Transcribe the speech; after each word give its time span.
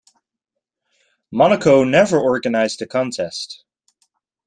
Monaco 1.29 1.83
never 1.83 2.19
organised 2.19 2.79
the 2.79 2.87
contest. 2.87 3.63